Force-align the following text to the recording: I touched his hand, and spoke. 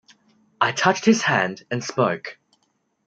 I 0.59 0.71
touched 0.71 1.05
his 1.05 1.21
hand, 1.21 1.61
and 1.69 1.83
spoke. 1.83 2.39